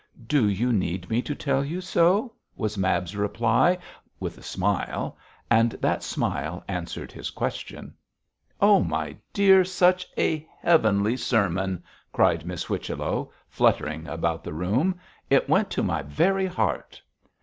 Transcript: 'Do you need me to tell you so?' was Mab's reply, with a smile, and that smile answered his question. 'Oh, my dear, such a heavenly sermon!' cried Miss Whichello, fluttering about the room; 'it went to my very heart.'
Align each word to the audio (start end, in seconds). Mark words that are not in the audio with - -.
'Do 0.25 0.49
you 0.49 0.73
need 0.73 1.07
me 1.11 1.21
to 1.21 1.35
tell 1.35 1.63
you 1.63 1.79
so?' 1.79 2.33
was 2.55 2.75
Mab's 2.75 3.15
reply, 3.15 3.77
with 4.19 4.35
a 4.39 4.41
smile, 4.41 5.15
and 5.47 5.73
that 5.73 6.01
smile 6.01 6.63
answered 6.67 7.11
his 7.11 7.29
question. 7.29 7.93
'Oh, 8.59 8.81
my 8.83 9.15
dear, 9.31 9.63
such 9.63 10.07
a 10.17 10.43
heavenly 10.59 11.17
sermon!' 11.17 11.83
cried 12.13 12.47
Miss 12.47 12.63
Whichello, 12.63 13.31
fluttering 13.47 14.07
about 14.07 14.43
the 14.43 14.53
room; 14.53 14.99
'it 15.29 15.47
went 15.47 15.69
to 15.69 15.83
my 15.83 16.01
very 16.01 16.47
heart.' 16.47 16.99